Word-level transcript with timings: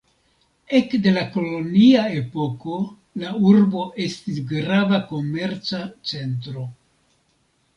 Ek 0.77 0.93
de 1.01 1.11
la 1.17 1.25
kolonia 1.33 2.05
epoko 2.21 2.79
la 3.25 3.33
urbo 3.51 3.85
estis 4.07 4.41
grava 4.53 5.01
komerca 5.13 5.83
centro. 6.15 6.67